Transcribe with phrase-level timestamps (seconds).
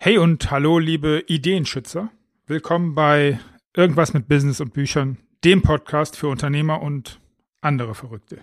[0.00, 2.08] Hey und hallo, liebe Ideenschützer.
[2.46, 3.40] Willkommen bei
[3.74, 7.18] Irgendwas mit Business und Büchern, dem Podcast für Unternehmer und
[7.62, 8.38] andere Verrückte.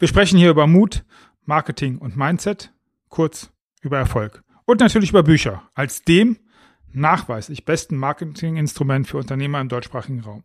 [0.00, 1.04] Wir sprechen hier über Mut,
[1.44, 2.72] Marketing und Mindset,
[3.08, 4.42] kurz über Erfolg.
[4.64, 6.38] Und natürlich über Bücher, als dem
[6.92, 10.42] nachweislich besten Marketinginstrument für Unternehmer im deutschsprachigen Raum.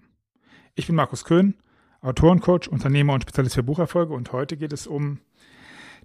[0.76, 1.56] Ich bin Markus Köhn,
[2.02, 5.22] Autorencoach, Unternehmer und Spezialist für Bucherfolge und heute geht es um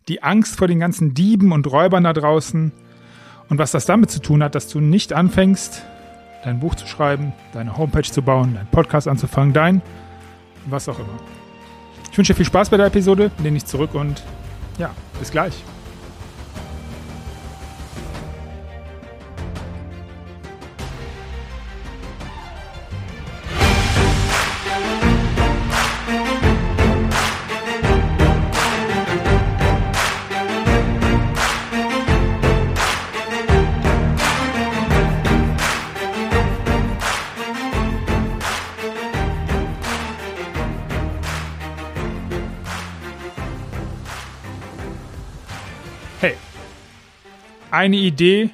[0.08, 2.72] die Angst vor den ganzen Dieben und Räubern da draußen
[3.48, 5.82] und was das damit zu tun hat, dass du nicht anfängst,
[6.44, 9.82] dein Buch zu schreiben, deine Homepage zu bauen, deinen Podcast anzufangen, dein
[10.66, 11.18] was auch immer.
[12.10, 14.22] Ich wünsche dir viel Spaß bei der Episode, lehne ich zurück und
[14.78, 15.62] ja, bis gleich.
[47.76, 48.50] Eine Idee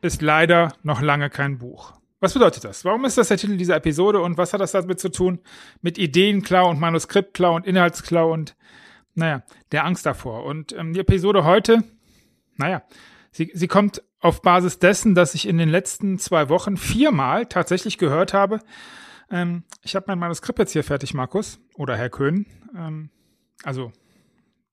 [0.00, 1.92] ist leider noch lange kein Buch.
[2.18, 2.82] Was bedeutet das?
[2.82, 5.40] Warum ist das der Titel dieser Episode und was hat das damit zu tun
[5.82, 8.56] mit Ideenklau und Manuskriptklau und Inhaltsklau und
[9.14, 10.44] naja, der Angst davor?
[10.44, 11.84] Und ähm, die Episode heute,
[12.56, 12.82] naja,
[13.32, 17.98] sie, sie kommt auf Basis dessen, dass ich in den letzten zwei Wochen viermal tatsächlich
[17.98, 18.60] gehört habe,
[19.30, 22.46] ähm, ich habe mein Manuskript jetzt hier fertig, Markus, oder Herr Köhn.
[22.74, 23.10] Ähm,
[23.62, 23.92] also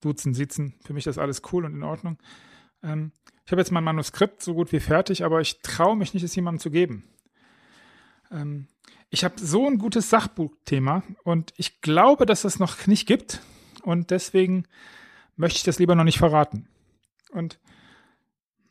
[0.00, 2.16] duzen, sitzen, für mich ist alles cool und in Ordnung.
[2.86, 3.12] Ähm,
[3.44, 6.34] ich habe jetzt mein Manuskript so gut wie fertig, aber ich traue mich nicht, es
[6.34, 7.04] jemandem zu geben.
[8.30, 8.68] Ähm,
[9.10, 13.40] ich habe so ein gutes Sachbuchthema und ich glaube, dass es noch nicht gibt
[13.82, 14.64] und deswegen
[15.36, 16.66] möchte ich das lieber noch nicht verraten.
[17.30, 17.58] Und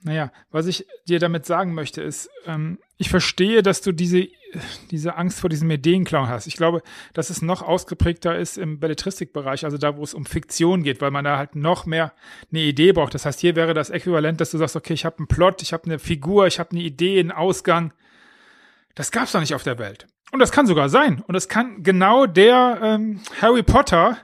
[0.06, 4.28] naja, was ich dir damit sagen möchte, ist, ähm, ich verstehe, dass du diese,
[4.92, 6.46] diese Angst vor diesem Ideenklau hast.
[6.46, 10.84] Ich glaube, dass es noch ausgeprägter ist im Belletristikbereich, also da, wo es um Fiktion
[10.84, 12.14] geht, weil man da halt noch mehr
[12.52, 13.16] eine Idee braucht.
[13.16, 15.74] Das heißt, hier wäre das Äquivalent, dass du sagst, okay, ich habe einen Plot, ich
[15.74, 17.92] habe eine Figur, ich habe eine Idee, einen Ausgang.
[18.94, 20.06] Das gab's doch nicht auf der Welt.
[20.32, 21.24] Und das kann sogar sein.
[21.26, 24.20] Und es kann genau der ähm, Harry Potter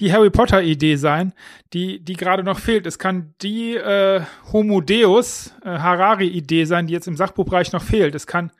[0.00, 1.32] die Harry Potter Idee sein,
[1.72, 2.86] die, die gerade noch fehlt.
[2.86, 4.22] Es kann die äh,
[4.52, 8.14] Homo Deus äh, Harari Idee sein, die jetzt im Sachbuchbereich noch fehlt.
[8.14, 8.50] Es kann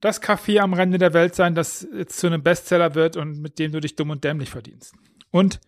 [0.00, 3.58] das Café am Rande der Welt sein, das jetzt zu einem Bestseller wird und mit
[3.58, 4.94] dem du dich dumm und dämlich verdienst.
[5.30, 5.60] Und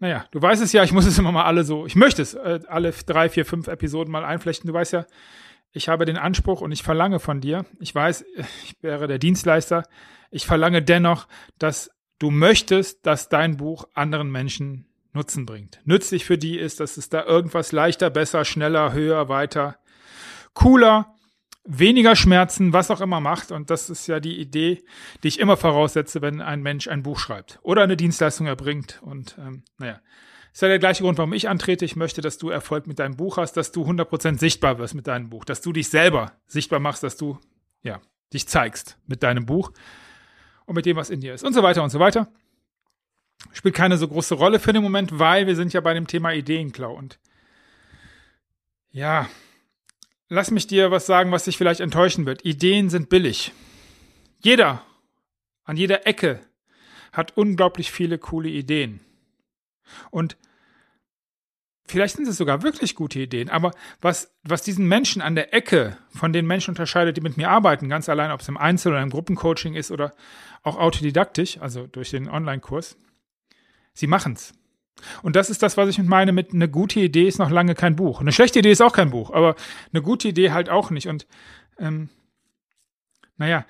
[0.00, 2.34] naja, du weißt es ja, ich muss es immer mal alle so, ich möchte es
[2.34, 4.68] äh, alle drei, vier, fünf Episoden mal einflechten.
[4.68, 5.06] Du weißt ja,
[5.72, 8.24] ich habe den Anspruch und ich verlange von dir, ich weiß,
[8.64, 9.84] ich wäre der Dienstleister,
[10.30, 11.26] ich verlange dennoch,
[11.58, 11.90] dass
[12.24, 15.78] du möchtest, dass dein Buch anderen Menschen Nutzen bringt.
[15.84, 19.76] Nützlich für die ist, dass es da irgendwas leichter, besser, schneller, höher, weiter,
[20.54, 21.14] cooler,
[21.64, 23.52] weniger Schmerzen, was auch immer macht.
[23.52, 24.82] Und das ist ja die Idee,
[25.22, 29.00] die ich immer voraussetze, wenn ein Mensch ein Buch schreibt oder eine Dienstleistung erbringt.
[29.02, 30.00] Und ähm, naja,
[30.50, 31.84] ist ja der gleiche Grund, warum ich antrete.
[31.84, 35.06] Ich möchte, dass du Erfolg mit deinem Buch hast, dass du 100% sichtbar wirst mit
[35.06, 37.38] deinem Buch, dass du dich selber sichtbar machst, dass du
[37.82, 38.00] ja
[38.32, 39.72] dich zeigst mit deinem Buch
[40.66, 42.28] und mit dem, was in dir ist und so weiter und so weiter.
[43.52, 46.32] Spielt keine so große Rolle für den Moment, weil wir sind ja bei dem Thema
[46.32, 47.18] Ideenklau und
[48.90, 49.28] ja,
[50.28, 52.44] lass mich dir was sagen, was dich vielleicht enttäuschen wird.
[52.44, 53.52] Ideen sind billig.
[54.40, 54.82] Jeder
[55.64, 56.40] an jeder Ecke
[57.12, 59.00] hat unglaublich viele coole Ideen.
[60.10, 60.36] Und
[61.94, 65.96] Vielleicht sind es sogar wirklich gute Ideen, aber was, was diesen Menschen an der Ecke
[66.08, 69.00] von den Menschen unterscheidet, die mit mir arbeiten, ganz allein, ob es im Einzel- oder
[69.00, 70.12] im Gruppencoaching ist oder
[70.64, 72.96] auch autodidaktisch, also durch den Online-Kurs,
[73.92, 74.54] sie machen's.
[75.22, 77.94] Und das ist das, was ich meine mit eine gute Idee ist noch lange kein
[77.94, 78.20] Buch.
[78.20, 79.54] Eine schlechte Idee ist auch kein Buch, aber
[79.92, 81.06] eine gute Idee halt auch nicht.
[81.06, 81.28] Und
[81.78, 82.08] ähm,
[83.36, 83.66] naja,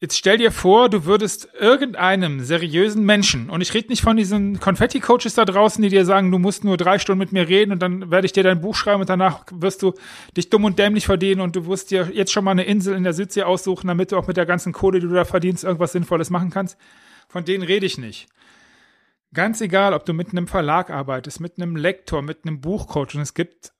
[0.00, 4.58] Jetzt stell dir vor, du würdest irgendeinem seriösen Menschen, und ich rede nicht von diesen
[4.58, 7.80] Konfetti-Coaches da draußen, die dir sagen, du musst nur drei Stunden mit mir reden und
[7.80, 9.94] dann werde ich dir dein Buch schreiben und danach wirst du
[10.36, 13.04] dich dumm und dämlich verdienen und du wirst dir jetzt schon mal eine Insel in
[13.04, 15.92] der Südsee aussuchen, damit du auch mit der ganzen Kohle, die du da verdienst, irgendwas
[15.92, 16.76] Sinnvolles machen kannst.
[17.28, 18.28] Von denen rede ich nicht.
[19.32, 23.22] Ganz egal, ob du mit einem Verlag arbeitest, mit einem Lektor, mit einem Buchcoach und
[23.22, 23.72] es gibt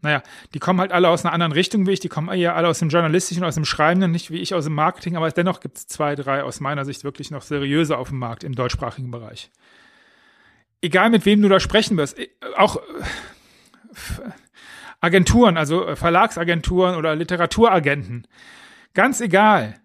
[0.00, 0.22] naja,
[0.54, 2.78] die kommen halt alle aus einer anderen Richtung wie ich, die kommen eher alle aus
[2.78, 5.86] dem Journalistischen, aus dem Schreibenden, nicht wie ich aus dem Marketing, aber dennoch gibt es
[5.86, 9.50] zwei, drei aus meiner Sicht wirklich noch seriöse auf dem Markt im deutschsprachigen Bereich.
[10.80, 12.80] Egal mit wem du da sprechen wirst, äh, auch äh,
[15.00, 18.28] Agenturen, also äh, Verlagsagenturen oder Literaturagenten,
[18.94, 19.80] ganz egal.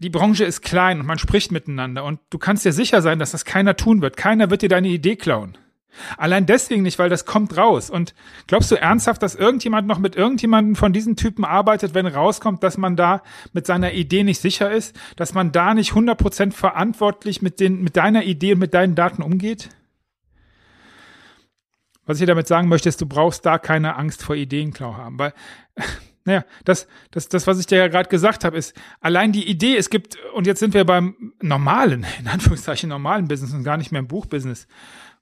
[0.00, 3.30] Die Branche ist klein und man spricht miteinander und du kannst dir sicher sein, dass
[3.30, 4.16] das keiner tun wird.
[4.16, 5.56] Keiner wird dir deine Idee klauen.
[6.16, 7.90] Allein deswegen nicht, weil das kommt raus.
[7.90, 8.14] Und
[8.46, 12.78] glaubst du ernsthaft, dass irgendjemand noch mit irgendjemandem von diesen Typen arbeitet, wenn rauskommt, dass
[12.78, 17.60] man da mit seiner Idee nicht sicher ist, dass man da nicht 100% verantwortlich mit,
[17.60, 19.70] den, mit deiner Idee und mit deinen Daten umgeht?
[22.06, 25.34] Was ich damit sagen möchte, ist, du brauchst da keine Angst vor Ideenklau haben, weil
[26.28, 29.76] naja, das, das, das, was ich dir ja gerade gesagt habe, ist allein die Idee,
[29.76, 33.92] es gibt, und jetzt sind wir beim normalen, in Anführungszeichen normalen Business und gar nicht
[33.92, 34.68] mehr im Buchbusiness.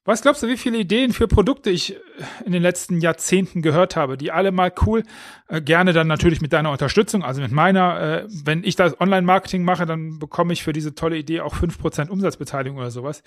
[0.05, 1.97] Was glaubst du, wie viele Ideen für Produkte ich
[2.45, 5.05] in den letzten Jahrzehnten gehört habe, die alle mal cool,
[5.47, 9.63] äh, gerne dann natürlich mit deiner Unterstützung, also mit meiner, äh, wenn ich das Online-Marketing
[9.63, 13.23] mache, dann bekomme ich für diese tolle Idee auch fünf Prozent Umsatzbeteiligung oder sowas.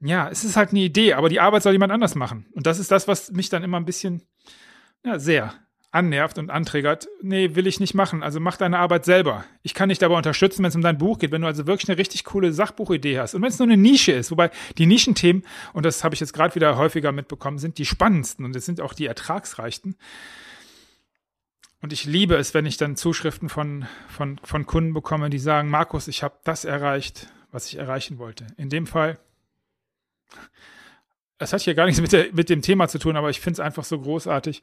[0.00, 2.46] Ja, es ist halt eine Idee, aber die Arbeit soll jemand anders machen.
[2.52, 4.22] Und das ist das, was mich dann immer ein bisschen,
[5.04, 5.54] ja, sehr
[5.90, 8.22] annervt und anträgert, nee, will ich nicht machen.
[8.22, 9.44] Also mach deine Arbeit selber.
[9.62, 11.88] Ich kann dich dabei unterstützen, wenn es um dein Buch geht, wenn du also wirklich
[11.88, 13.34] eine richtig coole Sachbuchidee hast.
[13.34, 16.34] Und wenn es nur eine Nische ist, wobei die Nischenthemen, und das habe ich jetzt
[16.34, 19.96] gerade wieder häufiger mitbekommen, sind die spannendsten und es sind auch die ertragsreichsten.
[21.80, 25.70] Und ich liebe es, wenn ich dann Zuschriften von, von, von Kunden bekomme, die sagen,
[25.70, 28.46] Markus, ich habe das erreicht, was ich erreichen wollte.
[28.56, 29.18] In dem Fall
[31.38, 33.54] es hat hier gar nichts mit, der, mit dem Thema zu tun, aber ich finde
[33.54, 34.62] es einfach so großartig.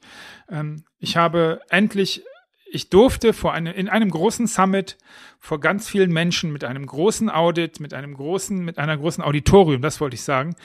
[0.50, 2.24] Ähm, ich habe endlich,
[2.70, 4.98] ich durfte vor eine, in einem großen Summit
[5.40, 9.82] vor ganz vielen Menschen mit einem großen Audit, mit einem großen, mit einer großen Auditorium,
[9.82, 10.56] das wollte ich sagen,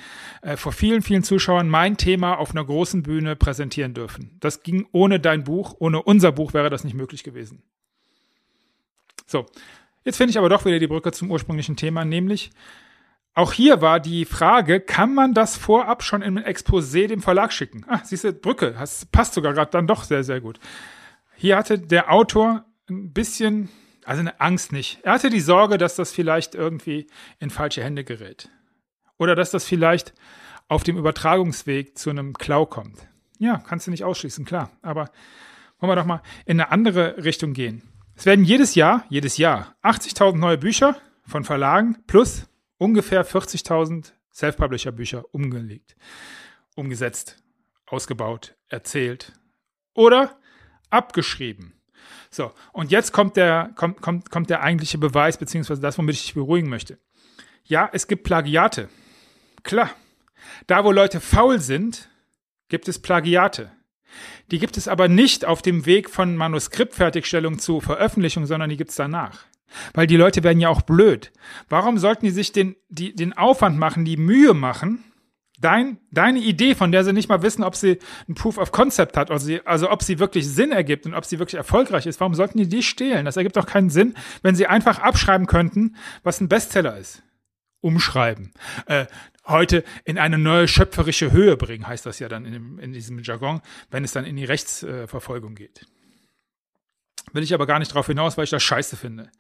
[0.43, 4.37] äh, vor vielen, vielen Zuschauern mein Thema auf einer großen Bühne präsentieren dürfen.
[4.41, 7.63] Das ging ohne dein Buch, ohne unser Buch wäre das nicht möglich gewesen.
[9.27, 9.47] So,
[10.05, 12.51] jetzt finde ich aber doch wieder die Brücke zum ursprünglichen Thema, nämlich
[13.41, 17.87] auch hier war die Frage, kann man das vorab schon im Exposé dem Verlag schicken?
[17.89, 20.61] Ah, siehst du, Brücke, das passt sogar gerade dann doch sehr, sehr gut.
[21.37, 23.71] Hier hatte der Autor ein bisschen,
[24.05, 25.01] also eine Angst nicht.
[25.05, 27.07] Er hatte die Sorge, dass das vielleicht irgendwie
[27.39, 28.51] in falsche Hände gerät.
[29.17, 30.13] Oder dass das vielleicht
[30.69, 33.09] auf dem Übertragungsweg zu einem Klau kommt.
[33.39, 34.71] Ja, kannst du nicht ausschließen, klar.
[34.83, 35.11] Aber
[35.79, 37.83] wollen wir doch mal in eine andere Richtung gehen.
[38.15, 40.97] Es werden jedes Jahr, jedes Jahr 80.000 neue Bücher
[41.27, 42.50] von Verlagen plus
[42.81, 45.97] ungefähr 40.000 Self-Publisher-Bücher umgelegt,
[46.75, 47.37] umgesetzt,
[47.87, 49.33] ausgebaut, erzählt
[49.95, 50.39] oder
[50.89, 51.75] abgeschrieben.
[52.31, 56.23] So, und jetzt kommt der, kommt, kommt, kommt der eigentliche Beweis, beziehungsweise das, womit ich
[56.23, 56.99] dich beruhigen möchte.
[57.65, 58.89] Ja, es gibt Plagiate.
[59.63, 59.91] Klar.
[60.67, 62.09] Da, wo Leute faul sind,
[62.69, 63.71] gibt es Plagiate.
[64.51, 68.91] Die gibt es aber nicht auf dem Weg von Manuskriptfertigstellung zu Veröffentlichung, sondern die gibt
[68.91, 69.45] es danach.
[69.95, 71.33] Weil die Leute werden ja auch blöd.
[71.69, 75.05] Warum sollten die sich den, die, den Aufwand machen, die Mühe machen,
[75.61, 79.17] dein, deine Idee, von der sie nicht mal wissen, ob sie ein Proof of Concept
[79.17, 82.21] hat, also, sie, also ob sie wirklich Sinn ergibt und ob sie wirklich erfolgreich ist,
[82.21, 83.25] warum sollten die die stehlen?
[83.25, 87.23] Das ergibt doch keinen Sinn, wenn sie einfach abschreiben könnten, was ein Bestseller ist.
[87.83, 88.53] Umschreiben.
[88.87, 89.07] Äh,
[89.47, 93.23] heute in eine neue schöpferische Höhe bringen, heißt das ja dann in, dem, in diesem
[93.23, 95.87] Jargon, wenn es dann in die Rechtsverfolgung geht.
[97.33, 99.31] Will ich aber gar nicht drauf hinaus, weil ich das scheiße finde.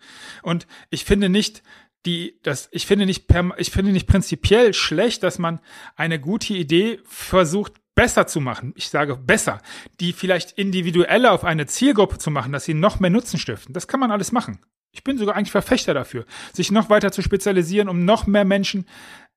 [0.42, 1.62] Und ich finde nicht,
[2.06, 3.26] die, das, ich finde nicht,
[3.58, 5.60] ich finde nicht prinzipiell schlecht, dass man
[5.96, 8.72] eine gute Idee versucht, besser zu machen.
[8.76, 9.60] Ich sage besser,
[10.00, 13.75] die vielleicht individueller auf eine Zielgruppe zu machen, dass sie noch mehr Nutzen stiften.
[13.75, 14.60] Das kann man alles machen.
[14.92, 18.87] Ich bin sogar eigentlich Verfechter dafür, sich noch weiter zu spezialisieren, um noch mehr Menschen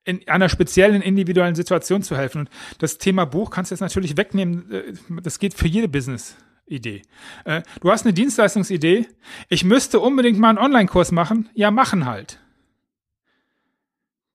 [0.04, 2.40] in einer speziellen individuellen Situation zu helfen.
[2.40, 4.70] Und das Thema Buch kannst du jetzt natürlich wegnehmen.
[4.70, 6.36] Äh, das geht für jede Business.
[6.66, 7.02] Idee.
[7.44, 9.06] Äh, du hast eine Dienstleistungsidee.
[9.48, 11.48] Ich müsste unbedingt mal einen Online-Kurs machen.
[11.54, 12.40] Ja, machen halt.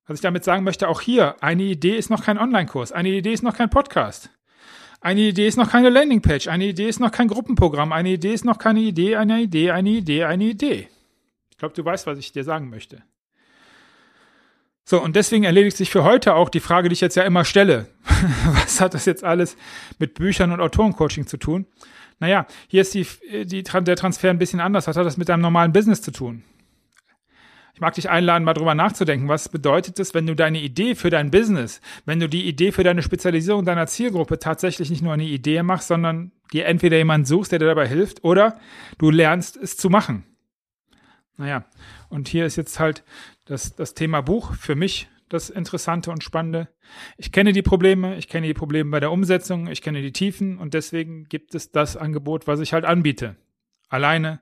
[0.10, 3.32] Was ich damit sagen möchte, auch hier, eine Idee ist noch kein Online-Kurs, eine Idee
[3.32, 4.32] ist noch kein Podcast.
[5.02, 8.44] Eine Idee ist noch keine Landingpage, eine Idee ist noch kein Gruppenprogramm, eine Idee ist
[8.44, 10.90] noch keine Idee, eine Idee, eine Idee, eine Idee.
[11.52, 13.04] Ich glaube, du weißt, was ich dir sagen möchte.
[14.90, 17.46] So, und deswegen erledigt sich für heute auch die Frage, die ich jetzt ja immer
[17.46, 17.86] stelle.
[18.46, 19.56] was hat das jetzt alles
[20.00, 21.68] mit Büchern und Autorencoaching zu tun?
[22.20, 23.06] naja, hier ist die,
[23.46, 24.88] die, der Transfer ein bisschen anders.
[24.88, 26.42] Was hat das mit deinem normalen Business zu tun?
[27.76, 29.30] Ich mag dich einladen, mal drüber nachzudenken.
[29.30, 32.84] Was bedeutet es, wenn du deine Idee für dein Business, wenn du die Idee für
[32.84, 37.52] deine Spezialisierung deiner Zielgruppe tatsächlich nicht nur eine Idee machst, sondern dir entweder jemanden suchst,
[37.52, 38.60] der dir dabei hilft, oder
[38.98, 40.26] du lernst es zu machen.
[41.40, 41.64] Naja,
[42.10, 43.06] und hier ist jetzt halt
[43.46, 46.68] das, das Thema Buch für mich das Interessante und Spannende.
[47.16, 50.58] Ich kenne die Probleme, ich kenne die Probleme bei der Umsetzung, ich kenne die Tiefen
[50.58, 53.38] und deswegen gibt es das Angebot, was ich halt anbiete.
[53.88, 54.42] Alleine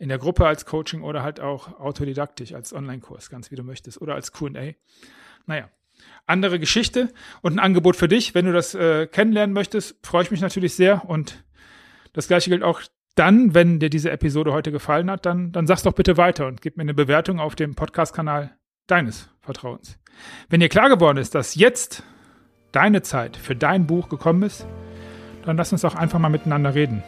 [0.00, 4.02] in der Gruppe als Coaching oder halt auch autodidaktisch als Online-Kurs, ganz wie du möchtest,
[4.02, 4.72] oder als QA.
[5.46, 5.70] Naja,
[6.26, 8.34] andere Geschichte und ein Angebot für dich.
[8.34, 11.44] Wenn du das äh, kennenlernen möchtest, freue ich mich natürlich sehr und
[12.14, 12.82] das gleiche gilt auch
[13.14, 16.62] dann, wenn dir diese Episode heute gefallen hat, dann, dann sag's doch bitte weiter und
[16.62, 19.98] gib mir eine Bewertung auf dem Podcast-Kanal deines Vertrauens.
[20.48, 22.02] Wenn dir klar geworden ist, dass jetzt
[22.72, 24.66] deine Zeit für dein Buch gekommen ist,
[25.44, 27.02] dann lass uns doch einfach mal miteinander reden.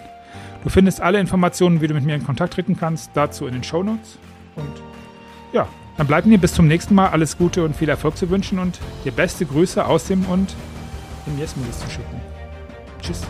[0.63, 3.65] Du findest alle Informationen, wie du mit mir in Kontakt treten kannst, dazu in den
[3.65, 4.19] Show Notes.
[4.57, 4.83] Und
[5.53, 8.59] ja, dann bleibt mir bis zum nächsten Mal alles Gute und viel Erfolg zu wünschen
[8.59, 10.55] und dir beste Grüße aus dem und
[11.27, 12.21] in Jesmulis zu schicken.
[13.01, 13.23] Tschüss.